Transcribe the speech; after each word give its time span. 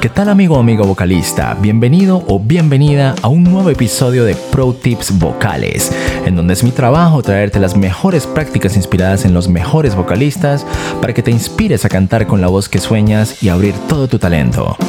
¿Qué 0.00 0.08
tal 0.08 0.28
amigo 0.28 0.56
o 0.56 0.60
amigo 0.60 0.84
vocalista? 0.84 1.56
Bienvenido 1.60 2.24
o 2.28 2.38
bienvenida 2.38 3.14
a 3.22 3.28
un 3.28 3.42
nuevo 3.42 3.70
episodio 3.70 4.24
de 4.24 4.36
Pro 4.36 4.72
Tips 4.72 5.18
Vocales, 5.18 5.92
en 6.24 6.36
donde 6.36 6.54
es 6.54 6.62
mi 6.62 6.70
trabajo 6.70 7.22
traerte 7.22 7.58
las 7.58 7.76
mejores 7.76 8.26
prácticas 8.26 8.76
inspiradas 8.76 9.24
en 9.24 9.34
los 9.34 9.48
mejores 9.48 9.96
vocalistas 9.96 10.64
para 11.00 11.12
que 11.12 11.22
te 11.22 11.30
inspires 11.30 11.84
a 11.84 11.88
cantar 11.88 12.26
con 12.26 12.40
la 12.40 12.46
voz 12.48 12.68
que 12.68 12.78
sueñas 12.78 13.42
y 13.42 13.48
abrir 13.48 13.74
todo 13.88 14.06
tu 14.06 14.18
talento 14.18 14.76
en 14.80 14.87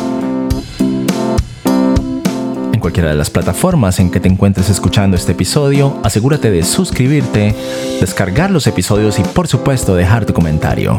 cualquiera 2.89 3.09
de 3.09 3.17
las 3.17 3.29
plataformas 3.29 3.99
en 3.99 4.09
que 4.09 4.19
te 4.19 4.27
encuentres 4.27 4.67
escuchando 4.67 5.15
este 5.15 5.33
episodio, 5.33 6.01
asegúrate 6.03 6.49
de 6.49 6.63
suscribirte, 6.63 7.53
descargar 7.99 8.49
los 8.49 8.65
episodios 8.65 9.19
y 9.19 9.21
por 9.21 9.47
supuesto 9.47 9.93
dejar 9.93 10.25
tu 10.25 10.33
comentario. 10.33 10.97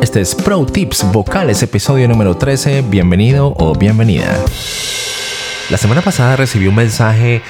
Este 0.00 0.20
es 0.20 0.32
Pro 0.36 0.64
Tips 0.64 1.10
Vocales, 1.10 1.60
episodio 1.64 2.06
número 2.06 2.36
13. 2.36 2.82
Bienvenido 2.82 3.52
o 3.56 3.74
bienvenida. 3.74 4.32
La 5.70 5.76
semana 5.76 6.02
pasada 6.02 6.36
recibí 6.36 6.68
un 6.68 6.76
mensaje 6.76 7.42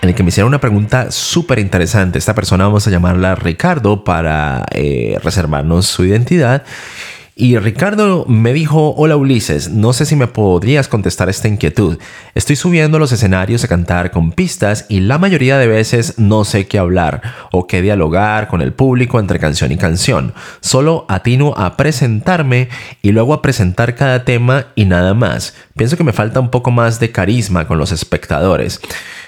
en 0.00 0.08
el 0.10 0.14
que 0.14 0.22
me 0.22 0.28
hicieron 0.28 0.46
una 0.46 0.60
pregunta 0.60 1.10
súper 1.10 1.58
interesante. 1.58 2.20
Esta 2.20 2.36
persona 2.36 2.62
vamos 2.62 2.86
a 2.86 2.90
llamarla 2.90 3.34
Ricardo 3.34 4.04
para 4.04 4.66
eh, 4.70 5.18
reservarnos 5.20 5.86
su 5.86 6.04
identidad. 6.04 6.62
Y 7.34 7.56
Ricardo 7.56 8.26
me 8.28 8.52
dijo, 8.52 8.94
hola 8.94 9.16
Ulises, 9.16 9.70
no 9.70 9.94
sé 9.94 10.04
si 10.04 10.16
me 10.16 10.26
podrías 10.26 10.86
contestar 10.86 11.30
esta 11.30 11.48
inquietud. 11.48 11.98
Estoy 12.34 12.56
subiendo 12.56 12.98
los 12.98 13.10
escenarios 13.10 13.64
a 13.64 13.68
cantar 13.68 14.10
con 14.10 14.32
pistas 14.32 14.84
y 14.90 15.00
la 15.00 15.16
mayoría 15.16 15.56
de 15.56 15.66
veces 15.66 16.18
no 16.18 16.44
sé 16.44 16.66
qué 16.66 16.78
hablar 16.78 17.22
o 17.50 17.66
qué 17.66 17.80
dialogar 17.80 18.48
con 18.48 18.60
el 18.60 18.74
público 18.74 19.18
entre 19.18 19.38
canción 19.38 19.72
y 19.72 19.78
canción. 19.78 20.34
Solo 20.60 21.06
atino 21.08 21.54
a 21.56 21.78
presentarme 21.78 22.68
y 23.00 23.12
luego 23.12 23.32
a 23.32 23.40
presentar 23.40 23.94
cada 23.94 24.26
tema 24.26 24.66
y 24.74 24.84
nada 24.84 25.14
más. 25.14 25.54
Pienso 25.74 25.96
que 25.96 26.04
me 26.04 26.12
falta 26.12 26.38
un 26.38 26.50
poco 26.50 26.70
más 26.70 27.00
de 27.00 27.12
carisma 27.12 27.66
con 27.66 27.78
los 27.78 27.92
espectadores. 27.92 28.78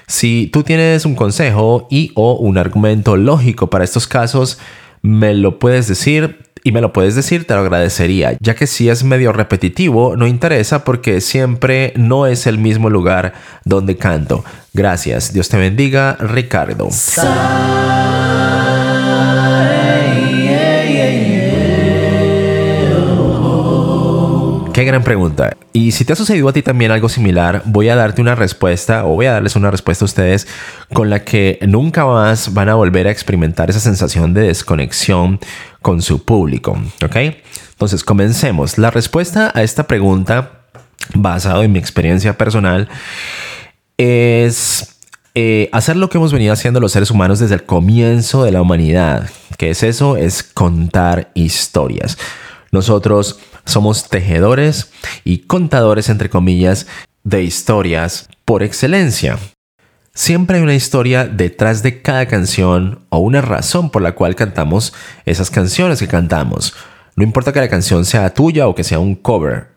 Si 0.05 0.47
tú 0.53 0.61
tienes 0.61 1.05
un 1.05 1.15
consejo 1.15 1.87
y 1.89 2.11
o 2.13 2.35
un 2.35 2.59
argumento 2.59 3.17
lógico 3.17 3.71
para 3.71 3.83
estos 3.83 4.05
casos, 4.05 4.59
me 5.01 5.33
lo 5.33 5.57
puedes 5.57 5.87
decir 5.87 6.44
y 6.65 6.71
me 6.71 6.81
lo 6.81 6.91
puedes 6.91 7.13
decir, 7.13 7.45
te 7.45 7.53
lo 7.53 7.59
agradecería, 7.59 8.35
ya 8.39 8.55
que 8.55 8.65
si 8.65 8.89
es 8.89 9.03
medio 9.03 9.31
repetitivo, 9.31 10.17
no 10.17 10.25
interesa 10.25 10.83
porque 10.83 11.21
siempre 11.21 11.93
no 11.95 12.25
es 12.25 12.47
el 12.47 12.57
mismo 12.57 12.89
lugar 12.89 13.33
donde 13.65 13.97
canto. 13.97 14.43
Gracias, 14.73 15.31
Dios 15.31 15.47
te 15.47 15.57
bendiga, 15.57 16.17
Ricardo. 16.19 16.89
Qué 24.75 24.83
gran 24.83 25.05
pregunta. 25.05 25.55
Y 25.71 25.93
si 25.93 26.03
te 26.03 26.11
ha 26.11 26.17
sucedido 26.17 26.49
a 26.49 26.51
ti 26.51 26.61
también 26.61 26.91
algo 26.91 27.07
similar, 27.07 27.61
voy 27.63 27.87
a 27.87 27.95
darte 27.95 28.19
una 28.19 28.35
respuesta 28.35 29.05
o 29.05 29.15
voy 29.15 29.25
a 29.25 29.31
darles 29.31 29.55
una 29.55 29.71
respuesta 29.71 30.03
a 30.03 30.07
ustedes 30.07 30.49
con 30.93 31.09
la 31.09 31.23
que 31.23 31.59
nunca 31.65 32.05
más 32.05 32.53
van 32.53 32.67
a 32.67 32.75
volver 32.75 33.07
a 33.07 33.11
experimentar 33.11 33.69
esa 33.69 33.79
sensación 33.79 34.33
de 34.33 34.41
desconexión 34.41 35.39
con 35.81 36.01
su 36.01 36.25
público. 36.25 36.77
¿Ok? 37.05 37.15
Entonces, 37.69 38.03
comencemos. 38.03 38.77
La 38.77 38.91
respuesta 38.91 39.49
a 39.55 39.63
esta 39.63 39.87
pregunta, 39.87 40.65
basado 41.13 41.63
en 41.63 41.71
mi 41.71 41.79
experiencia 41.79 42.37
personal, 42.37 42.89
es 43.97 44.97
eh, 45.35 45.69
hacer 45.71 45.95
lo 45.95 46.09
que 46.09 46.17
hemos 46.17 46.33
venido 46.33 46.51
haciendo 46.51 46.81
los 46.81 46.91
seres 46.91 47.11
humanos 47.11 47.39
desde 47.39 47.55
el 47.55 47.63
comienzo 47.63 48.43
de 48.43 48.51
la 48.51 48.61
humanidad. 48.61 49.29
¿Qué 49.57 49.69
es 49.69 49.83
eso? 49.83 50.17
Es 50.17 50.43
contar 50.43 51.31
historias. 51.33 52.17
Nosotros 52.73 53.39
somos 53.65 54.09
tejedores 54.09 54.91
y 55.23 55.39
contadores, 55.39 56.09
entre 56.09 56.29
comillas, 56.29 56.87
de 57.23 57.43
historias 57.43 58.29
por 58.45 58.63
excelencia. 58.63 59.37
Siempre 60.13 60.57
hay 60.57 60.63
una 60.63 60.75
historia 60.75 61.25
detrás 61.25 61.83
de 61.83 62.01
cada 62.01 62.25
canción 62.27 63.01
o 63.09 63.17
una 63.19 63.41
razón 63.41 63.89
por 63.89 64.01
la 64.01 64.13
cual 64.15 64.35
cantamos 64.35 64.93
esas 65.25 65.49
canciones 65.49 65.99
que 65.99 66.07
cantamos. 66.07 66.73
No 67.17 67.23
importa 67.23 67.51
que 67.51 67.59
la 67.59 67.67
canción 67.67 68.05
sea 68.05 68.33
tuya 68.33 68.67
o 68.67 68.75
que 68.75 68.83
sea 68.83 68.99
un 68.99 69.15
cover, 69.15 69.67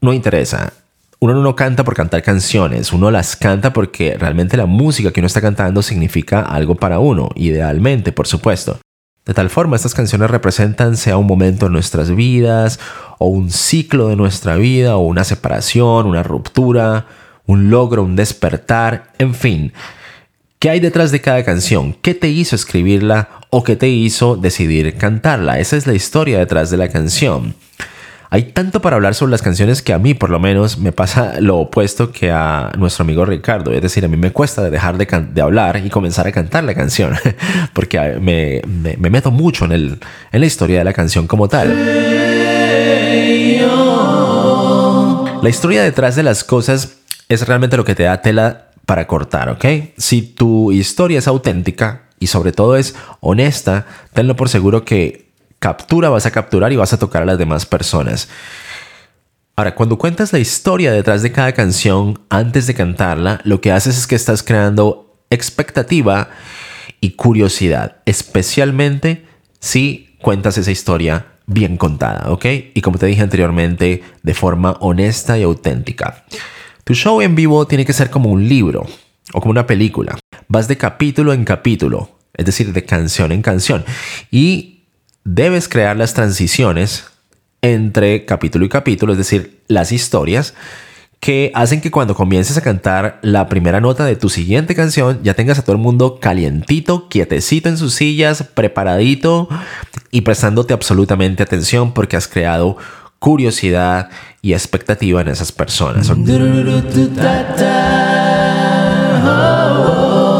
no 0.00 0.12
interesa. 0.12 0.72
Uno 1.20 1.34
no 1.34 1.56
canta 1.56 1.84
por 1.84 1.94
cantar 1.94 2.22
canciones, 2.22 2.92
uno 2.92 3.10
las 3.10 3.36
canta 3.36 3.72
porque 3.72 4.16
realmente 4.18 4.56
la 4.56 4.66
música 4.66 5.12
que 5.12 5.20
uno 5.20 5.26
está 5.26 5.40
cantando 5.40 5.82
significa 5.82 6.40
algo 6.40 6.76
para 6.76 7.00
uno, 7.00 7.28
idealmente, 7.34 8.12
por 8.12 8.26
supuesto. 8.28 8.78
De 9.28 9.34
tal 9.34 9.50
forma, 9.50 9.76
estas 9.76 9.92
canciones 9.92 10.30
representan 10.30 10.96
sea 10.96 11.18
un 11.18 11.26
momento 11.26 11.66
en 11.66 11.72
nuestras 11.72 12.16
vidas, 12.16 12.80
o 13.18 13.26
un 13.26 13.50
ciclo 13.50 14.08
de 14.08 14.16
nuestra 14.16 14.56
vida, 14.56 14.96
o 14.96 15.00
una 15.00 15.22
separación, 15.22 16.06
una 16.06 16.22
ruptura, 16.22 17.04
un 17.44 17.68
logro, 17.68 18.02
un 18.04 18.16
despertar, 18.16 19.12
en 19.18 19.34
fin. 19.34 19.74
¿Qué 20.58 20.70
hay 20.70 20.80
detrás 20.80 21.12
de 21.12 21.20
cada 21.20 21.44
canción? 21.44 21.92
¿Qué 22.00 22.14
te 22.14 22.30
hizo 22.30 22.56
escribirla 22.56 23.28
o 23.50 23.62
qué 23.64 23.76
te 23.76 23.88
hizo 23.88 24.34
decidir 24.34 24.96
cantarla? 24.96 25.58
Esa 25.58 25.76
es 25.76 25.86
la 25.86 25.92
historia 25.92 26.38
detrás 26.38 26.70
de 26.70 26.78
la 26.78 26.88
canción. 26.88 27.54
Hay 28.30 28.52
tanto 28.52 28.82
para 28.82 28.96
hablar 28.96 29.14
sobre 29.14 29.30
las 29.30 29.40
canciones 29.40 29.80
que 29.80 29.94
a 29.94 29.98
mí 29.98 30.12
por 30.12 30.28
lo 30.28 30.38
menos 30.38 30.76
me 30.78 30.92
pasa 30.92 31.40
lo 31.40 31.56
opuesto 31.56 32.12
que 32.12 32.30
a 32.30 32.72
nuestro 32.76 33.04
amigo 33.04 33.24
Ricardo. 33.24 33.72
Es 33.72 33.80
decir, 33.80 34.04
a 34.04 34.08
mí 34.08 34.18
me 34.18 34.32
cuesta 34.32 34.68
dejar 34.68 34.98
de, 34.98 35.40
hablar 35.40 35.80
y 35.82 35.88
comenzar 35.88 36.26
a 36.26 36.32
cantar 36.32 36.64
la 36.64 36.74
canción. 36.74 37.14
Porque 37.72 38.18
me, 38.20 38.60
meto 38.98 39.30
mucho 39.30 39.64
en, 39.64 39.98
la 40.30 40.46
historia 40.46 40.78
de 40.78 40.84
la 40.84 40.92
canción 40.92 41.26
como 41.26 41.48
tal. 41.48 41.74
La 45.42 45.48
historia 45.48 45.82
detrás 45.82 46.14
de 46.14 46.22
las 46.22 46.44
cosas 46.44 46.98
es 47.30 47.46
realmente 47.46 47.78
lo 47.78 47.84
que 47.84 47.94
te 47.94 48.02
da 48.02 48.20
tela 48.20 48.66
para 48.84 49.06
cortar, 49.06 49.48
¿ok? 49.48 49.64
Si 49.96 50.20
tu 50.22 50.70
historia 50.70 51.20
es 51.20 51.28
auténtica 51.28 52.02
y 52.20 52.26
sobre 52.26 52.52
todo 52.52 52.76
es 52.76 52.94
honesta, 53.20 53.86
tenlo 54.12 54.36
por 54.36 54.50
seguro 54.50 54.84
que 54.84 55.27
captura, 55.58 56.08
vas 56.08 56.26
a 56.26 56.30
capturar 56.30 56.72
y 56.72 56.76
vas 56.76 56.92
a 56.92 56.98
tocar 56.98 57.22
a 57.22 57.26
las 57.26 57.38
demás 57.38 57.66
personas. 57.66 58.28
Ahora, 59.56 59.74
cuando 59.74 59.98
cuentas 59.98 60.32
la 60.32 60.38
historia 60.38 60.92
detrás 60.92 61.22
de 61.22 61.32
cada 61.32 61.52
canción 61.52 62.20
antes 62.28 62.66
de 62.66 62.74
cantarla, 62.74 63.40
lo 63.44 63.60
que 63.60 63.72
haces 63.72 63.98
es 63.98 64.06
que 64.06 64.14
estás 64.14 64.42
creando 64.42 65.16
expectativa 65.30 66.30
y 67.00 67.10
curiosidad, 67.10 67.96
especialmente 68.06 69.26
si 69.58 70.16
cuentas 70.22 70.58
esa 70.58 70.70
historia 70.70 71.26
bien 71.46 71.76
contada, 71.76 72.30
¿ok? 72.30 72.44
Y 72.74 72.80
como 72.82 72.98
te 72.98 73.06
dije 73.06 73.22
anteriormente, 73.22 74.02
de 74.22 74.34
forma 74.34 74.72
honesta 74.80 75.38
y 75.38 75.42
auténtica. 75.42 76.24
Tu 76.84 76.94
show 76.94 77.20
en 77.20 77.34
vivo 77.34 77.66
tiene 77.66 77.84
que 77.84 77.92
ser 77.92 78.10
como 78.10 78.30
un 78.30 78.48
libro 78.48 78.86
o 79.32 79.40
como 79.40 79.50
una 79.50 79.66
película. 79.66 80.16
Vas 80.46 80.68
de 80.68 80.76
capítulo 80.76 81.32
en 81.32 81.44
capítulo, 81.44 82.18
es 82.34 82.46
decir, 82.46 82.72
de 82.72 82.84
canción 82.84 83.32
en 83.32 83.42
canción. 83.42 83.84
Y 84.30 84.77
debes 85.34 85.68
crear 85.68 85.96
las 85.96 86.14
transiciones 86.14 87.04
entre 87.60 88.24
capítulo 88.24 88.64
y 88.64 88.68
capítulo, 88.68 89.12
es 89.12 89.18
decir, 89.18 89.60
las 89.68 89.92
historias 89.92 90.54
que 91.20 91.50
hacen 91.54 91.80
que 91.80 91.90
cuando 91.90 92.14
comiences 92.14 92.56
a 92.56 92.62
cantar 92.62 93.18
la 93.22 93.48
primera 93.48 93.80
nota 93.80 94.04
de 94.04 94.14
tu 94.14 94.28
siguiente 94.28 94.76
canción 94.76 95.20
ya 95.24 95.34
tengas 95.34 95.58
a 95.58 95.62
todo 95.62 95.74
el 95.74 95.82
mundo 95.82 96.20
calientito, 96.20 97.08
quietecito 97.08 97.68
en 97.68 97.76
sus 97.76 97.94
sillas, 97.94 98.42
preparadito 98.42 99.48
y 100.12 100.22
prestándote 100.22 100.72
absolutamente 100.72 101.42
atención 101.42 101.92
porque 101.92 102.16
has 102.16 102.28
creado 102.28 102.76
curiosidad 103.18 104.10
y 104.40 104.52
expectativa 104.52 105.20
en 105.20 105.28
esas 105.28 105.52
personas. 105.52 106.08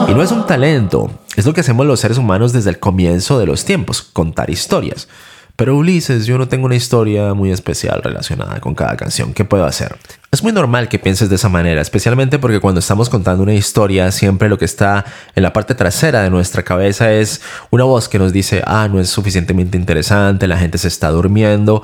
Y 0.09 0.15
no 0.15 0.23
es 0.23 0.33
un 0.33 0.47
talento, 0.47 1.11
es 1.37 1.45
lo 1.45 1.53
que 1.53 1.61
hacemos 1.61 1.85
los 1.85 2.01
seres 2.01 2.17
humanos 2.17 2.55
desde 2.55 2.71
el 2.71 2.79
comienzo 2.79 3.39
de 3.39 3.45
los 3.45 3.67
tiempos, 3.67 4.01
contar 4.01 4.49
historias. 4.49 5.07
Pero 5.55 5.77
Ulises, 5.77 6.25
yo 6.25 6.39
no 6.39 6.49
tengo 6.49 6.65
una 6.65 6.77
historia 6.77 7.35
muy 7.35 7.51
especial 7.51 8.01
relacionada 8.03 8.59
con 8.61 8.75
cada 8.75 8.97
canción. 8.97 9.35
¿Qué 9.35 9.45
puedo 9.45 9.67
hacer? 9.67 9.99
Es 10.31 10.43
muy 10.43 10.53
normal 10.53 10.91
que 10.91 10.99
pienses 10.99 11.31
de 11.31 11.37
esa 11.37 11.49
manera, 11.49 11.81
especialmente 11.81 12.39
porque 12.39 12.61
cuando 12.61 12.81
estamos 12.81 13.09
contando 13.09 13.43
una 13.43 13.55
historia, 13.55 14.13
siempre 14.13 14.51
lo 14.51 14.59
que 14.59 14.67
está 14.67 15.07
en 15.35 15.43
la 15.43 15.55
parte 15.55 15.75
trasera 15.75 16.23
de 16.23 16.29
nuestra 16.29 16.63
cabeza 16.63 17.11
es 17.11 17.41
una 17.71 17.85
voz 17.85 18.11
que 18.11 18.19
nos 18.19 18.31
dice, 18.31 18.63
ah, 18.67 18.89
no 18.93 19.01
es 19.01 19.09
suficientemente 19.09 19.79
interesante, 19.79 20.47
la 20.47 20.59
gente 20.59 20.77
se 20.77 20.89
está 20.89 21.09
durmiendo 21.09 21.83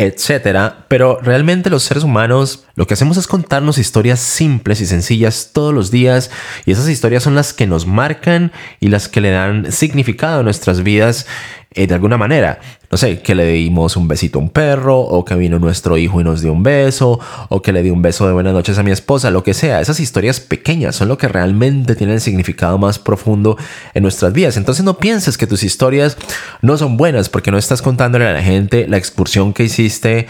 etcétera. 0.00 0.86
Pero 0.88 1.18
realmente 1.20 1.68
los 1.68 1.82
seres 1.82 2.04
humanos 2.04 2.64
lo 2.74 2.86
que 2.86 2.94
hacemos 2.94 3.18
es 3.18 3.26
contarnos 3.26 3.76
historias 3.76 4.18
simples 4.18 4.80
y 4.80 4.86
sencillas 4.86 5.50
todos 5.52 5.74
los 5.74 5.90
días 5.90 6.30
y 6.64 6.72
esas 6.72 6.88
historias 6.88 7.22
son 7.22 7.34
las 7.34 7.52
que 7.52 7.66
nos 7.66 7.86
marcan 7.86 8.50
y 8.80 8.88
las 8.88 9.08
que 9.08 9.20
le 9.20 9.30
dan 9.30 9.70
significado 9.70 10.40
a 10.40 10.42
nuestras 10.42 10.82
vidas 10.82 11.26
eh, 11.74 11.86
de 11.86 11.94
alguna 11.94 12.16
manera. 12.16 12.60
No 12.90 12.96
sé, 12.96 13.20
que 13.20 13.34
le 13.34 13.44
dimos 13.44 13.94
un 13.96 14.08
besito 14.08 14.38
a 14.38 14.42
un 14.42 14.48
perro 14.48 14.98
o 14.98 15.22
que 15.22 15.34
vino 15.34 15.58
nuestro 15.58 15.98
hijo 15.98 16.18
y 16.18 16.24
nos 16.24 16.40
dio 16.40 16.52
un 16.54 16.62
beso 16.62 17.20
o 17.50 17.60
que 17.60 17.72
le 17.72 17.79
le 17.80 17.84
di 17.84 17.90
un 17.90 18.02
beso 18.02 18.26
de 18.26 18.34
buenas 18.34 18.52
noches 18.52 18.78
a 18.78 18.82
mi 18.82 18.90
esposa, 18.90 19.30
lo 19.30 19.42
que 19.42 19.54
sea. 19.54 19.80
Esas 19.80 20.00
historias 20.00 20.38
pequeñas 20.38 20.96
son 20.96 21.08
lo 21.08 21.16
que 21.16 21.28
realmente 21.28 21.94
tienen 21.94 22.16
el 22.16 22.20
significado 22.20 22.76
más 22.76 22.98
profundo 22.98 23.56
en 23.94 24.02
nuestras 24.02 24.34
vidas. 24.34 24.58
Entonces 24.58 24.84
no 24.84 24.98
pienses 24.98 25.38
que 25.38 25.46
tus 25.46 25.62
historias 25.62 26.18
no 26.60 26.76
son 26.76 26.98
buenas 26.98 27.30
porque 27.30 27.50
no 27.50 27.56
estás 27.56 27.80
contándole 27.80 28.26
a 28.26 28.32
la 28.32 28.42
gente 28.42 28.86
la 28.86 28.98
excursión 28.98 29.54
que 29.54 29.64
hiciste 29.64 30.26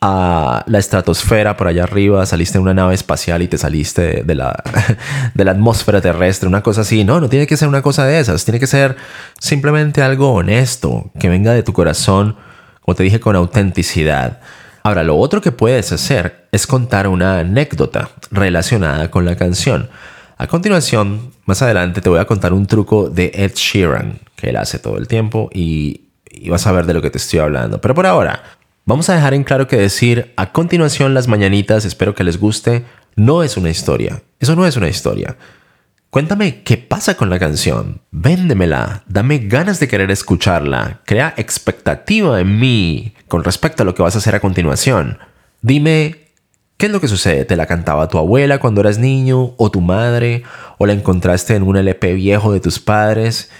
a 0.00 0.62
la 0.68 0.78
estratosfera 0.78 1.56
por 1.56 1.66
allá 1.66 1.82
arriba, 1.82 2.24
saliste 2.24 2.58
en 2.58 2.62
una 2.62 2.74
nave 2.74 2.94
espacial 2.94 3.42
y 3.42 3.48
te 3.48 3.58
saliste 3.58 4.22
de 4.22 4.34
la, 4.36 4.62
de 5.34 5.44
la 5.44 5.50
atmósfera 5.50 6.00
terrestre, 6.00 6.48
una 6.48 6.62
cosa 6.62 6.82
así. 6.82 7.02
No, 7.02 7.20
no 7.20 7.28
tiene 7.28 7.48
que 7.48 7.56
ser 7.56 7.66
una 7.66 7.82
cosa 7.82 8.06
de 8.06 8.20
esas, 8.20 8.44
tiene 8.44 8.60
que 8.60 8.68
ser 8.68 8.96
simplemente 9.40 10.02
algo 10.02 10.34
honesto, 10.34 11.10
que 11.18 11.28
venga 11.28 11.52
de 11.52 11.64
tu 11.64 11.72
corazón, 11.72 12.36
como 12.82 12.94
te 12.94 13.02
dije, 13.02 13.18
con 13.18 13.34
autenticidad. 13.34 14.38
Ahora, 14.86 15.02
lo 15.02 15.16
otro 15.16 15.40
que 15.40 15.50
puedes 15.50 15.90
hacer 15.90 16.46
es 16.52 16.64
contar 16.64 17.08
una 17.08 17.40
anécdota 17.40 18.10
relacionada 18.30 19.10
con 19.10 19.24
la 19.24 19.34
canción. 19.34 19.88
A 20.38 20.46
continuación, 20.46 21.32
más 21.44 21.60
adelante 21.60 22.00
te 22.00 22.08
voy 22.08 22.20
a 22.20 22.24
contar 22.24 22.52
un 22.52 22.66
truco 22.66 23.10
de 23.10 23.32
Ed 23.34 23.54
Sheeran, 23.56 24.20
que 24.36 24.50
él 24.50 24.56
hace 24.56 24.78
todo 24.78 24.96
el 24.96 25.08
tiempo 25.08 25.50
y, 25.52 26.02
vas 26.48 26.68
a 26.68 26.72
ver 26.72 26.86
de 26.86 26.94
lo 26.94 27.02
que 27.02 27.10
te 27.10 27.18
estoy 27.18 27.40
hablando. 27.40 27.80
Pero 27.80 27.96
por 27.96 28.06
ahora, 28.06 28.44
Vamos 28.88 29.10
a 29.10 29.16
dejar 29.16 29.34
en 29.34 29.42
claro 29.42 29.66
que 29.66 29.76
decir 29.76 30.32
a 30.36 30.52
continuación 30.52 31.12
las 31.12 31.26
mañanitas, 31.26 31.84
espero 31.84 32.14
que 32.14 32.22
les 32.22 32.38
guste, 32.38 32.84
no 33.16 33.42
es 33.42 33.56
una 33.56 33.68
historia. 33.68 34.22
Eso 34.38 34.54
no 34.54 34.64
es 34.64 34.76
una 34.76 34.88
historia. 34.88 35.36
Cuéntame 36.16 36.62
qué 36.62 36.78
pasa 36.78 37.14
con 37.14 37.28
la 37.28 37.38
canción. 37.38 38.00
Véndemela. 38.10 39.02
Dame 39.06 39.36
ganas 39.36 39.80
de 39.80 39.86
querer 39.86 40.10
escucharla. 40.10 41.02
Crea 41.04 41.34
expectativa 41.36 42.40
en 42.40 42.58
mí 42.58 43.12
con 43.28 43.44
respecto 43.44 43.82
a 43.82 43.84
lo 43.84 43.94
que 43.94 44.02
vas 44.02 44.14
a 44.14 44.18
hacer 44.20 44.34
a 44.34 44.40
continuación. 44.40 45.18
Dime, 45.60 46.30
¿qué 46.78 46.86
es 46.86 46.92
lo 46.92 47.02
que 47.02 47.08
sucede? 47.08 47.44
¿Te 47.44 47.54
la 47.54 47.66
cantaba 47.66 48.08
tu 48.08 48.16
abuela 48.16 48.60
cuando 48.60 48.80
eras 48.80 48.98
niño? 48.98 49.52
¿O 49.58 49.70
tu 49.70 49.82
madre? 49.82 50.42
¿O 50.78 50.86
la 50.86 50.94
encontraste 50.94 51.54
en 51.54 51.64
un 51.64 51.76
LP 51.76 52.14
viejo 52.14 52.50
de 52.50 52.60
tus 52.60 52.80
padres? 52.80 53.50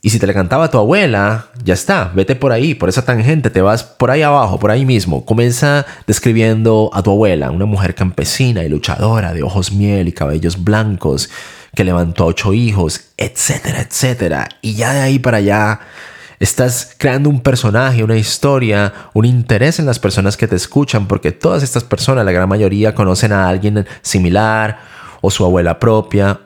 Y 0.00 0.10
si 0.10 0.20
te 0.20 0.28
la 0.28 0.32
cantaba 0.32 0.70
tu 0.70 0.78
abuela, 0.78 1.48
ya 1.64 1.74
está, 1.74 2.12
vete 2.14 2.36
por 2.36 2.52
ahí, 2.52 2.74
por 2.74 2.88
esa 2.88 3.04
tangente, 3.04 3.50
te 3.50 3.60
vas 3.60 3.82
por 3.82 4.12
ahí 4.12 4.22
abajo, 4.22 4.60
por 4.60 4.70
ahí 4.70 4.86
mismo. 4.86 5.26
Comienza 5.26 5.84
describiendo 6.06 6.88
a 6.94 7.02
tu 7.02 7.10
abuela, 7.10 7.50
una 7.50 7.66
mujer 7.66 7.96
campesina 7.96 8.62
y 8.62 8.68
luchadora, 8.68 9.34
de 9.34 9.42
ojos 9.42 9.72
miel 9.72 10.06
y 10.06 10.12
cabellos 10.12 10.62
blancos, 10.62 11.28
que 11.74 11.84
levantó 11.84 12.24
a 12.24 12.26
ocho 12.28 12.52
hijos, 12.52 13.12
etcétera, 13.16 13.80
etcétera. 13.80 14.48
Y 14.60 14.74
ya 14.74 14.92
de 14.92 15.00
ahí 15.00 15.18
para 15.18 15.38
allá 15.38 15.80
estás 16.40 16.94
creando 16.96 17.28
un 17.28 17.40
personaje, 17.40 18.02
una 18.02 18.16
historia, 18.16 18.92
un 19.12 19.26
interés 19.26 19.78
en 19.78 19.86
las 19.86 19.98
personas 19.98 20.36
que 20.36 20.48
te 20.48 20.56
escuchan, 20.56 21.06
porque 21.06 21.32
todas 21.32 21.62
estas 21.62 21.84
personas, 21.84 22.24
la 22.24 22.32
gran 22.32 22.48
mayoría, 22.48 22.94
conocen 22.94 23.32
a 23.32 23.48
alguien 23.48 23.86
similar 24.02 24.80
o 25.20 25.30
su 25.30 25.44
abuela 25.44 25.78
propia, 25.78 26.40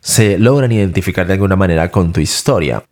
se 0.00 0.38
logran 0.38 0.72
identificar 0.72 1.26
de 1.26 1.34
alguna 1.34 1.56
manera 1.56 1.90
con 1.90 2.12
tu 2.12 2.20
historia. 2.20 2.84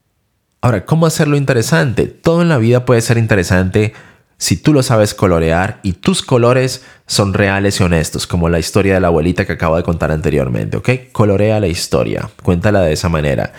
Ahora, 0.61 0.85
¿cómo 0.85 1.07
hacerlo 1.07 1.37
interesante? 1.37 2.07
Todo 2.07 2.43
en 2.43 2.49
la 2.49 2.59
vida 2.59 2.85
puede 2.85 3.01
ser 3.01 3.17
interesante 3.17 3.95
si 4.39 4.57
tú 4.57 4.73
lo 4.73 4.83
sabes 4.83 5.15
colorear 5.15 5.81
y 5.83 5.95
tus 5.95 6.23
colores 6.23 6.83
son 7.07 7.35
reales 7.35 7.81
y 7.81 7.83
honestos, 7.83 8.27
como 8.27 8.49
la 8.49 8.59
historia 8.59 8.95
de 8.95 9.01
la 9.01 9.09
abuelita 9.09 9.45
que 9.45 9.53
acabo 9.53 9.77
de 9.77 9.83
contar 9.83 10.11
anteriormente, 10.11 10.77
¿ok? 10.77 10.91
Colorea 11.13 11.61
la 11.61 11.67
historia, 11.67 12.31
cuéntala 12.43 12.81
de 12.83 12.93
esa 12.93 13.09
manera. 13.09 13.53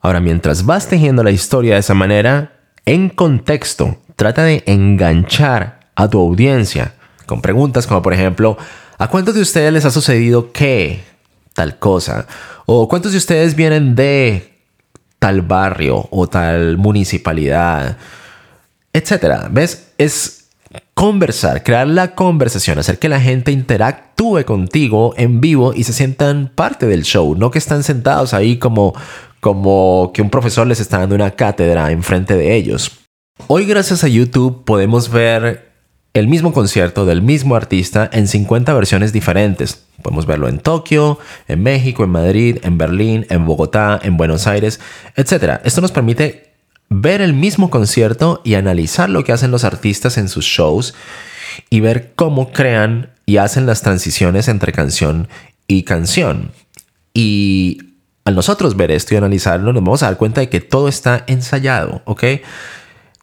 Ahora, 0.00 0.20
mientras 0.20 0.66
vas 0.66 0.88
tejiendo 0.88 1.22
la 1.22 1.30
historia 1.30 1.74
de 1.74 1.80
esa 1.80 1.94
manera, 1.94 2.52
en 2.84 3.08
contexto, 3.08 3.96
trata 4.16 4.44
de 4.44 4.62
enganchar 4.66 5.80
a 5.94 6.08
tu 6.08 6.20
audiencia 6.20 6.94
con 7.26 7.40
preguntas 7.40 7.86
como 7.86 8.02
por 8.02 8.12
ejemplo, 8.12 8.58
¿a 8.98 9.08
cuántos 9.08 9.34
de 9.34 9.40
ustedes 9.40 9.72
les 9.72 9.84
ha 9.86 9.90
sucedido 9.90 10.52
qué? 10.52 11.02
Tal 11.54 11.78
cosa. 11.78 12.26
O 12.66 12.88
¿cuántos 12.88 13.12
de 13.12 13.18
ustedes 13.18 13.54
vienen 13.54 13.94
de 13.94 14.54
tal 15.24 15.40
barrio 15.40 16.06
o 16.10 16.26
tal 16.26 16.76
municipalidad, 16.76 17.96
etcétera. 18.92 19.48
¿Ves? 19.50 19.83
Es 19.98 20.48
conversar, 20.94 21.62
crear 21.62 21.86
la 21.86 22.14
conversación, 22.14 22.78
hacer 22.78 22.98
que 22.98 23.08
la 23.08 23.20
gente 23.20 23.52
interactúe 23.52 24.44
contigo 24.44 25.14
en 25.16 25.40
vivo 25.40 25.72
y 25.74 25.84
se 25.84 25.92
sientan 25.92 26.50
parte 26.54 26.86
del 26.86 27.02
show, 27.02 27.34
no 27.36 27.50
que 27.50 27.58
están 27.58 27.82
sentados 27.82 28.34
ahí 28.34 28.58
como 28.58 28.94
como 29.44 30.10
que 30.14 30.22
un 30.22 30.30
profesor 30.30 30.66
les 30.66 30.80
está 30.80 31.00
dando 31.00 31.14
una 31.14 31.32
cátedra 31.32 31.90
enfrente 31.90 32.34
de 32.34 32.54
ellos. 32.54 32.92
Hoy 33.46 33.66
gracias 33.66 34.02
a 34.02 34.08
YouTube 34.08 34.64
podemos 34.64 35.10
ver 35.10 35.70
el 36.14 36.28
mismo 36.28 36.54
concierto 36.54 37.04
del 37.04 37.20
mismo 37.20 37.54
artista 37.54 38.08
en 38.10 38.26
50 38.26 38.72
versiones 38.72 39.12
diferentes. 39.12 39.84
Podemos 40.00 40.24
verlo 40.24 40.48
en 40.48 40.60
Tokio, 40.60 41.18
en 41.46 41.62
México, 41.62 42.04
en 42.04 42.10
Madrid, 42.10 42.58
en 42.62 42.78
Berlín, 42.78 43.26
en 43.28 43.44
Bogotá, 43.44 44.00
en 44.02 44.16
Buenos 44.16 44.46
Aires, 44.46 44.80
etc. 45.14 45.60
Esto 45.64 45.82
nos 45.82 45.92
permite 45.92 46.53
ver 47.00 47.20
el 47.20 47.34
mismo 47.34 47.70
concierto 47.70 48.40
y 48.44 48.54
analizar 48.54 49.10
lo 49.10 49.24
que 49.24 49.32
hacen 49.32 49.50
los 49.50 49.64
artistas 49.64 50.16
en 50.16 50.28
sus 50.28 50.44
shows 50.44 50.94
y 51.70 51.80
ver 51.80 52.12
cómo 52.14 52.52
crean 52.52 53.10
y 53.26 53.38
hacen 53.38 53.66
las 53.66 53.82
transiciones 53.82 54.48
entre 54.48 54.72
canción 54.72 55.28
y 55.66 55.82
canción. 55.82 56.52
Y 57.12 57.94
al 58.24 58.34
nosotros 58.36 58.76
ver 58.76 58.90
esto 58.90 59.14
y 59.14 59.16
analizarlo, 59.16 59.72
nos 59.72 59.82
vamos 59.82 60.02
a 60.02 60.06
dar 60.06 60.16
cuenta 60.16 60.40
de 60.40 60.48
que 60.48 60.60
todo 60.60 60.88
está 60.88 61.24
ensayado, 61.26 62.02
¿ok? 62.04 62.24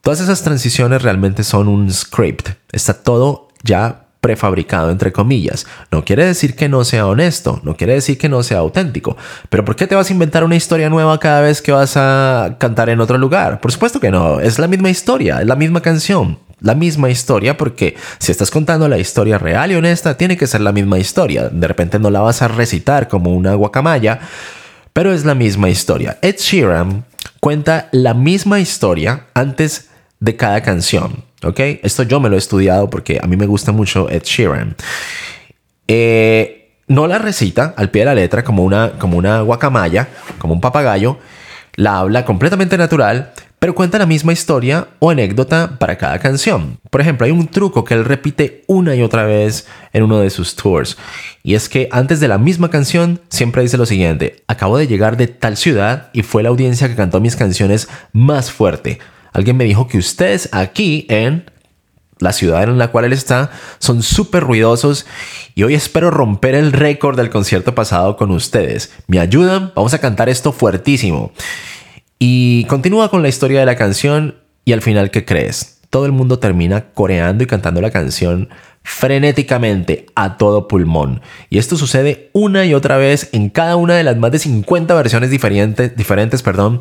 Todas 0.01 0.19
esas 0.19 0.43
transiciones 0.43 1.01
realmente 1.01 1.43
son 1.43 1.67
un 1.67 1.91
script. 1.91 2.49
Está 2.71 2.93
todo 2.93 3.49
ya 3.63 4.00
prefabricado, 4.21 4.91
entre 4.91 5.11
comillas. 5.11 5.65
No 5.91 6.05
quiere 6.05 6.25
decir 6.25 6.55
que 6.55 6.69
no 6.69 6.85
sea 6.85 7.07
honesto, 7.07 7.59
no 7.63 7.75
quiere 7.75 7.95
decir 7.95 8.17
que 8.17 8.29
no 8.29 8.43
sea 8.43 8.59
auténtico. 8.59 9.17
Pero 9.49 9.65
¿por 9.65 9.75
qué 9.75 9.87
te 9.87 9.95
vas 9.95 10.09
a 10.09 10.13
inventar 10.13 10.43
una 10.43 10.55
historia 10.55 10.89
nueva 10.89 11.19
cada 11.19 11.41
vez 11.41 11.61
que 11.61 11.71
vas 11.71 11.97
a 11.97 12.55
cantar 12.59 12.89
en 12.89 13.01
otro 13.01 13.17
lugar? 13.17 13.59
Por 13.59 13.71
supuesto 13.71 13.99
que 13.99 14.11
no, 14.11 14.39
es 14.39 14.59
la 14.59 14.67
misma 14.67 14.91
historia, 14.91 15.41
es 15.41 15.47
la 15.47 15.55
misma 15.55 15.81
canción. 15.81 16.37
La 16.59 16.75
misma 16.75 17.09
historia 17.09 17.57
porque 17.57 17.97
si 18.19 18.31
estás 18.31 18.51
contando 18.51 18.87
la 18.87 18.99
historia 18.99 19.39
real 19.39 19.71
y 19.71 19.75
honesta, 19.75 20.15
tiene 20.15 20.37
que 20.37 20.45
ser 20.45 20.61
la 20.61 20.71
misma 20.71 20.99
historia. 20.99 21.49
De 21.49 21.67
repente 21.67 21.97
no 21.97 22.11
la 22.11 22.19
vas 22.19 22.43
a 22.43 22.47
recitar 22.47 23.07
como 23.07 23.35
una 23.35 23.55
guacamaya, 23.55 24.19
pero 24.93 25.11
es 25.11 25.25
la 25.25 25.33
misma 25.33 25.69
historia. 25.69 26.19
Ed 26.21 26.35
Sheeran 26.37 27.05
cuenta 27.39 27.89
la 27.91 28.13
misma 28.13 28.59
historia 28.59 29.25
antes 29.33 29.89
de 30.19 30.35
cada 30.35 30.61
canción. 30.61 31.23
¿Ok? 31.43 31.59
Esto 31.83 32.03
yo 32.03 32.19
me 32.19 32.29
lo 32.29 32.35
he 32.35 32.39
estudiado 32.39 32.89
porque 32.89 33.19
a 33.21 33.27
mí 33.27 33.35
me 33.37 33.45
gusta 33.45 33.71
mucho 33.71 34.09
Ed 34.09 34.23
Sheeran. 34.23 34.75
Eh, 35.87 36.61
no 36.87 37.07
la 37.07 37.17
recita 37.17 37.73
al 37.77 37.89
pie 37.89 38.01
de 38.01 38.05
la 38.07 38.15
letra 38.15 38.43
como 38.43 38.63
una, 38.63 38.91
como 38.99 39.17
una 39.17 39.41
guacamaya, 39.41 40.09
como 40.37 40.53
un 40.53 40.61
papagayo. 40.61 41.17
La 41.75 41.99
habla 41.99 42.25
completamente 42.25 42.77
natural, 42.77 43.31
pero 43.59 43.75
cuenta 43.75 43.97
la 43.97 44.05
misma 44.05 44.33
historia 44.33 44.87
o 44.99 45.09
anécdota 45.09 45.77
para 45.79 45.97
cada 45.97 46.19
canción. 46.19 46.79
Por 46.89 46.99
ejemplo, 46.99 47.25
hay 47.25 47.31
un 47.31 47.47
truco 47.47 47.85
que 47.85 47.93
él 47.93 48.05
repite 48.05 48.63
una 48.67 48.95
y 48.95 49.03
otra 49.03 49.23
vez 49.23 49.67
en 49.93 50.03
uno 50.03 50.19
de 50.19 50.29
sus 50.29 50.55
tours. 50.55 50.97
Y 51.43 51.55
es 51.55 51.69
que 51.69 51.87
antes 51.91 52.19
de 52.19 52.27
la 52.27 52.37
misma 52.37 52.69
canción 52.69 53.21
siempre 53.29 53.61
dice 53.61 53.77
lo 53.77 53.85
siguiente, 53.85 54.43
acabo 54.47 54.77
de 54.77 54.87
llegar 54.87 55.15
de 55.15 55.27
tal 55.27 55.57
ciudad 55.57 56.09
y 56.11 56.23
fue 56.23 56.43
la 56.43 56.49
audiencia 56.49 56.87
que 56.89 56.95
cantó 56.95 57.21
mis 57.21 57.35
canciones 57.35 57.87
más 58.11 58.51
fuerte. 58.51 58.99
Alguien 59.31 59.57
me 59.57 59.63
dijo 59.63 59.87
que 59.87 59.97
ustedes 59.97 60.49
aquí 60.51 61.05
en 61.09 61.45
la 62.19 62.33
ciudad 62.33 62.63
en 62.63 62.77
la 62.77 62.89
cual 62.89 63.05
él 63.05 63.13
está 63.13 63.51
son 63.79 64.03
súper 64.03 64.43
ruidosos 64.43 65.05
y 65.55 65.63
hoy 65.63 65.73
espero 65.73 66.11
romper 66.11 66.55
el 66.55 66.71
récord 66.71 67.17
del 67.17 67.29
concierto 67.29 67.75
pasado 67.75 68.15
con 68.15 68.31
ustedes. 68.31 68.93
¿Me 69.07 69.19
ayudan? 69.19 69.71
Vamos 69.75 69.93
a 69.93 69.99
cantar 69.99 70.29
esto 70.29 70.51
fuertísimo. 70.51 71.31
Y 72.19 72.65
continúa 72.65 73.09
con 73.09 73.23
la 73.23 73.29
historia 73.29 73.59
de 73.59 73.65
la 73.65 73.75
canción 73.75 74.35
y 74.63 74.73
al 74.73 74.81
final, 74.81 75.09
¿qué 75.09 75.25
crees? 75.25 75.81
Todo 75.89 76.05
el 76.05 76.11
mundo 76.11 76.39
termina 76.39 76.91
coreando 76.93 77.43
y 77.43 77.47
cantando 77.47 77.81
la 77.81 77.89
canción 77.89 78.49
frenéticamente 78.83 80.05
a 80.15 80.37
todo 80.37 80.67
pulmón. 80.67 81.21
Y 81.49 81.57
esto 81.57 81.75
sucede 81.77 82.29
una 82.33 82.65
y 82.65 82.73
otra 82.73 82.97
vez 82.97 83.29
en 83.31 83.49
cada 83.49 83.75
una 83.75 83.95
de 83.95 84.03
las 84.03 84.17
más 84.17 84.31
de 84.31 84.39
50 84.39 84.93
versiones 84.93 85.29
diferentes, 85.29 85.95
diferentes 85.95 86.43
perdón, 86.43 86.79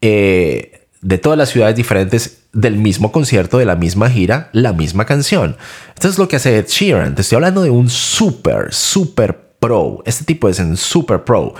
eh, 0.00 0.85
de 1.06 1.18
todas 1.18 1.38
las 1.38 1.50
ciudades 1.50 1.76
diferentes 1.76 2.48
del 2.52 2.78
mismo 2.78 3.12
concierto, 3.12 3.58
de 3.58 3.64
la 3.64 3.76
misma 3.76 4.10
gira, 4.10 4.50
la 4.52 4.72
misma 4.72 5.04
canción. 5.04 5.56
Esto 5.94 6.08
es 6.08 6.18
lo 6.18 6.26
que 6.26 6.34
hace 6.34 6.58
Ed 6.58 6.66
Sheeran. 6.66 7.14
Te 7.14 7.22
estoy 7.22 7.36
hablando 7.36 7.62
de 7.62 7.70
un 7.70 7.88
super, 7.88 8.74
super 8.74 9.54
pro. 9.60 10.02
Este 10.04 10.24
tipo 10.24 10.48
es 10.48 10.58
un 10.58 10.76
super 10.76 11.22
pro. 11.22 11.54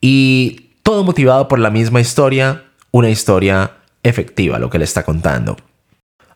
Y 0.00 0.70
todo 0.84 1.02
motivado 1.02 1.48
por 1.48 1.58
la 1.58 1.70
misma 1.70 2.00
historia, 2.00 2.62
una 2.92 3.10
historia 3.10 3.72
efectiva, 4.04 4.60
lo 4.60 4.70
que 4.70 4.78
le 4.78 4.84
está 4.84 5.02
contando. 5.02 5.56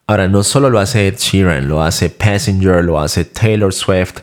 Ahora, 0.08 0.26
no 0.26 0.42
solo 0.42 0.70
lo 0.70 0.80
hace 0.80 1.06
Ed 1.06 1.18
Sheeran, 1.18 1.68
lo 1.68 1.84
hace 1.84 2.10
Passenger, 2.10 2.82
lo 2.82 2.98
hace 2.98 3.24
Taylor 3.24 3.72
Swift, 3.72 4.22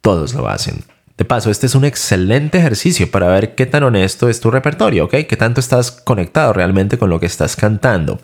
todos 0.00 0.34
lo 0.34 0.48
hacen. 0.48 0.82
De 1.16 1.24
paso, 1.24 1.50
este 1.50 1.66
es 1.66 1.76
un 1.76 1.84
excelente 1.84 2.58
ejercicio 2.58 3.08
para 3.08 3.28
ver 3.28 3.54
qué 3.54 3.66
tan 3.66 3.84
honesto 3.84 4.28
es 4.28 4.40
tu 4.40 4.50
repertorio, 4.50 5.04
¿ok? 5.04 5.14
Qué 5.28 5.36
tanto 5.36 5.60
estás 5.60 5.92
conectado 5.92 6.52
realmente 6.52 6.98
con 6.98 7.08
lo 7.08 7.20
que 7.20 7.26
estás 7.26 7.54
cantando. 7.54 8.18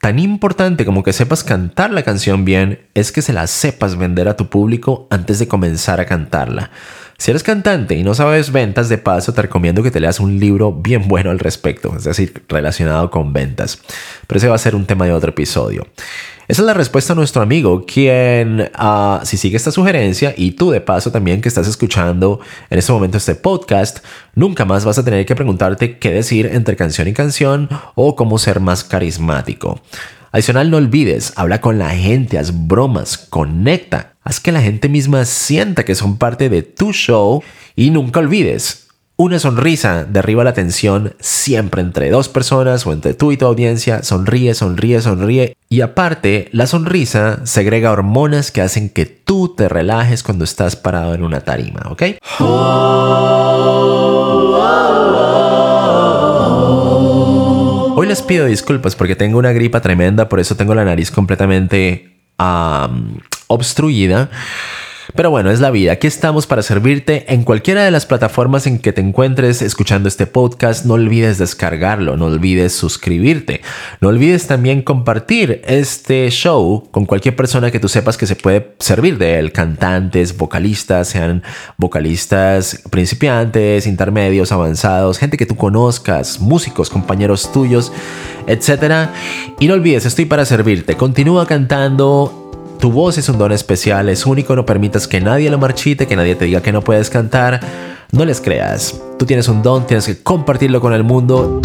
Tan 0.00 0.18
importante 0.18 0.84
como 0.84 1.04
que 1.04 1.12
sepas 1.12 1.44
cantar 1.44 1.92
la 1.92 2.02
canción 2.02 2.44
bien 2.44 2.80
es 2.94 3.12
que 3.12 3.22
se 3.22 3.32
la 3.32 3.46
sepas 3.46 3.96
vender 3.96 4.28
a 4.28 4.36
tu 4.36 4.48
público 4.48 5.06
antes 5.10 5.38
de 5.38 5.46
comenzar 5.46 6.00
a 6.00 6.06
cantarla. 6.06 6.70
Si 7.18 7.30
eres 7.30 7.42
cantante 7.42 7.94
y 7.96 8.04
no 8.04 8.14
sabes 8.14 8.52
ventas, 8.52 8.88
de 8.88 8.98
paso 8.98 9.32
te 9.32 9.42
recomiendo 9.42 9.82
que 9.82 9.90
te 9.90 9.98
leas 10.00 10.20
un 10.20 10.38
libro 10.38 10.72
bien 10.72 11.08
bueno 11.08 11.30
al 11.30 11.40
respecto, 11.40 11.94
es 11.96 12.04
decir, 12.04 12.44
relacionado 12.48 13.10
con 13.10 13.32
ventas. 13.32 13.80
Pero 14.26 14.38
ese 14.38 14.48
va 14.48 14.54
a 14.54 14.58
ser 14.58 14.76
un 14.76 14.86
tema 14.86 15.04
de 15.04 15.12
otro 15.12 15.30
episodio. 15.30 15.86
Esa 16.48 16.62
es 16.62 16.66
la 16.66 16.72
respuesta 16.72 17.12
a 17.12 17.16
nuestro 17.16 17.42
amigo, 17.42 17.84
quien, 17.84 18.70
ah, 18.72 19.20
si 19.22 19.36
sigue 19.36 19.58
esta 19.58 19.70
sugerencia, 19.70 20.32
y 20.34 20.52
tú 20.52 20.70
de 20.70 20.80
paso 20.80 21.12
también 21.12 21.42
que 21.42 21.48
estás 21.48 21.68
escuchando 21.68 22.40
en 22.70 22.78
este 22.78 22.90
momento 22.90 23.18
este 23.18 23.34
podcast, 23.34 23.98
nunca 24.34 24.64
más 24.64 24.86
vas 24.86 24.96
a 24.96 25.04
tener 25.04 25.26
que 25.26 25.34
preguntarte 25.34 25.98
qué 25.98 26.10
decir 26.10 26.46
entre 26.46 26.74
canción 26.74 27.06
y 27.06 27.12
canción 27.12 27.68
o 27.94 28.16
cómo 28.16 28.38
ser 28.38 28.60
más 28.60 28.82
carismático. 28.82 29.82
Adicional, 30.32 30.70
no 30.70 30.78
olvides, 30.78 31.34
habla 31.36 31.60
con 31.60 31.78
la 31.78 31.90
gente, 31.90 32.38
haz 32.38 32.66
bromas, 32.66 33.18
conecta, 33.18 34.14
haz 34.24 34.40
que 34.40 34.50
la 34.50 34.62
gente 34.62 34.88
misma 34.88 35.26
sienta 35.26 35.84
que 35.84 35.94
son 35.94 36.16
parte 36.16 36.48
de 36.48 36.62
tu 36.62 36.94
show 36.94 37.42
y 37.76 37.90
nunca 37.90 38.20
olvides, 38.20 38.87
una 39.20 39.40
sonrisa 39.40 40.04
derriba 40.04 40.44
la 40.44 40.52
tensión 40.52 41.12
siempre 41.18 41.82
entre 41.82 42.08
dos 42.08 42.28
personas 42.28 42.86
o 42.86 42.92
entre 42.92 43.14
tú 43.14 43.32
y 43.32 43.36
tu 43.36 43.46
audiencia. 43.46 44.04
Sonríe, 44.04 44.54
sonríe, 44.54 45.00
sonríe. 45.00 45.56
Y 45.68 45.80
aparte, 45.80 46.48
la 46.52 46.68
sonrisa 46.68 47.44
segrega 47.44 47.90
hormonas 47.90 48.52
que 48.52 48.62
hacen 48.62 48.88
que 48.88 49.06
tú 49.06 49.56
te 49.56 49.68
relajes 49.68 50.22
cuando 50.22 50.44
estás 50.44 50.76
parado 50.76 51.14
en 51.14 51.24
una 51.24 51.40
tarima, 51.40 51.80
¿ok? 51.90 52.02
Hoy 57.96 58.06
les 58.06 58.22
pido 58.22 58.46
disculpas 58.46 58.94
porque 58.94 59.16
tengo 59.16 59.36
una 59.40 59.50
gripa 59.50 59.80
tremenda, 59.80 60.28
por 60.28 60.38
eso 60.38 60.54
tengo 60.54 60.76
la 60.76 60.84
nariz 60.84 61.10
completamente 61.10 62.20
obstruida. 63.48 64.30
Pero 65.14 65.30
bueno, 65.30 65.50
es 65.50 65.60
la 65.60 65.70
vida. 65.70 65.92
Aquí 65.92 66.06
estamos 66.06 66.46
para 66.46 66.62
servirte 66.62 67.32
en 67.32 67.42
cualquiera 67.42 67.82
de 67.82 67.90
las 67.90 68.04
plataformas 68.04 68.66
en 68.66 68.78
que 68.78 68.92
te 68.92 69.00
encuentres 69.00 69.62
escuchando 69.62 70.06
este 70.06 70.26
podcast. 70.26 70.84
No 70.84 70.94
olvides 70.94 71.38
descargarlo, 71.38 72.16
no 72.16 72.26
olvides 72.26 72.74
suscribirte, 72.74 73.62
no 74.00 74.08
olvides 74.08 74.46
también 74.46 74.82
compartir 74.82 75.62
este 75.66 76.28
show 76.30 76.88
con 76.90 77.06
cualquier 77.06 77.34
persona 77.34 77.70
que 77.70 77.80
tú 77.80 77.88
sepas 77.88 78.18
que 78.18 78.26
se 78.26 78.36
puede 78.36 78.74
servir 78.80 79.16
de 79.16 79.38
él. 79.38 79.52
Cantantes, 79.52 80.36
vocalistas, 80.36 81.08
sean 81.08 81.42
vocalistas 81.78 82.82
principiantes, 82.90 83.86
intermedios, 83.86 84.52
avanzados, 84.52 85.18
gente 85.18 85.38
que 85.38 85.46
tú 85.46 85.56
conozcas, 85.56 86.38
músicos, 86.38 86.90
compañeros 86.90 87.50
tuyos, 87.50 87.92
etc. 88.46 89.08
Y 89.58 89.68
no 89.68 89.74
olvides, 89.74 90.04
estoy 90.04 90.26
para 90.26 90.44
servirte. 90.44 90.96
Continúa 90.96 91.46
cantando 91.46 92.47
tu 92.78 92.92
voz 92.92 93.18
es 93.18 93.28
un 93.28 93.38
don 93.38 93.52
especial, 93.52 94.08
es 94.08 94.24
único, 94.24 94.54
no 94.54 94.64
permitas 94.64 95.08
que 95.08 95.20
nadie 95.20 95.50
lo 95.50 95.58
marchite, 95.58 96.06
que 96.06 96.16
nadie 96.16 96.34
te 96.34 96.44
diga 96.44 96.62
que 96.62 96.72
no 96.72 96.82
puedes 96.82 97.10
cantar. 97.10 97.60
No 98.12 98.24
les 98.24 98.40
creas. 98.40 99.00
Tú 99.18 99.26
tienes 99.26 99.48
un 99.48 99.62
don, 99.62 99.86
tienes 99.86 100.06
que 100.06 100.22
compartirlo 100.22 100.80
con 100.80 100.92
el 100.92 101.04
mundo. 101.04 101.60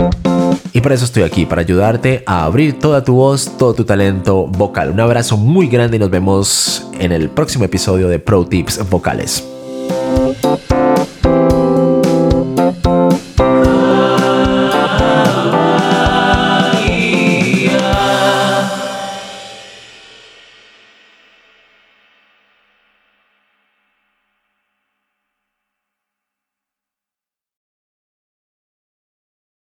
Y 0.74 0.82
por 0.82 0.91
eso 0.91 1.05
estoy 1.05 1.24
aquí, 1.24 1.46
para 1.46 1.62
ayudarte 1.62 2.24
a 2.25 2.43
abrir 2.43 2.79
toda 2.79 3.03
tu 3.03 3.13
voz, 3.13 3.58
todo 3.58 3.74
tu 3.74 3.86
talento 3.86 4.48
vocal. 4.48 4.89
Un 4.89 5.00
abrazo 5.00 5.38
muy 5.38 5.67
grande 5.67 5.98
y 5.98 6.00
nos 6.00 6.10
vemos 6.10 6.88
en 7.00 7.12
el 7.12 7.29
próximo 7.29 7.63
episodio 7.65 8.10
de 8.10 8.20
Pro 8.20 8.46
Tips 8.46 8.89
Vocales. 8.89 9.52